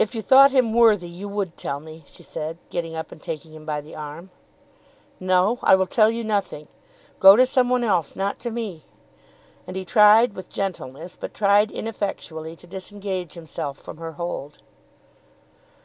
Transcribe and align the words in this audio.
"If 0.00 0.16
you 0.16 0.20
thought 0.20 0.50
him 0.50 0.74
worthy 0.74 1.08
you 1.08 1.28
would 1.28 1.56
tell 1.56 1.78
me," 1.78 2.02
she 2.08 2.24
said, 2.24 2.58
getting 2.70 2.96
up 2.96 3.12
and 3.12 3.22
taking 3.22 3.54
him 3.54 3.64
by 3.64 3.80
the 3.80 3.94
arm. 3.94 4.30
"No; 5.20 5.60
I 5.62 5.76
will 5.76 5.86
tell 5.86 6.10
you 6.10 6.24
nothing. 6.24 6.66
Go 7.20 7.36
to 7.36 7.46
some 7.46 7.70
one 7.70 7.84
else, 7.84 8.16
not 8.16 8.40
to 8.40 8.50
me;" 8.50 8.82
and 9.64 9.76
he 9.76 9.84
tried 9.84 10.34
with 10.34 10.50
gentleness 10.50 11.14
but 11.14 11.34
tried 11.34 11.70
ineffectually 11.70 12.56
to 12.56 12.66
disengage 12.66 13.34
himself 13.34 13.78
from 13.78 13.98
her 13.98 14.10
hold. 14.14 14.58